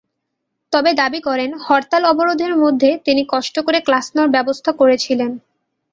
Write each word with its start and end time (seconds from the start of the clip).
তবে 0.73 0.91
দাবি 0.93 1.19
করেন, 1.21 1.49
হরতাল-অবরোধের 1.65 2.53
মধ্যে 2.55 2.89
তিনি 3.05 3.21
কষ্ট 3.29 3.55
করে 3.59 3.79
ক্লাস 3.81 4.05
নেওয়ার 4.13 4.33
ব্যবস্থা 4.35 4.71
করেছিলেন। 4.71 5.31